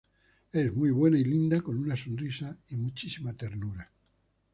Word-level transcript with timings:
Es 0.51 0.73
muy 0.73 0.89
buena 0.89 1.19
y 1.19 1.23
linda 1.23 1.61
con 1.61 1.77
una 1.77 1.95
sonrisa 1.95 2.57
y 2.69 2.75
muchísima 2.77 3.33
ternura. 3.33 3.91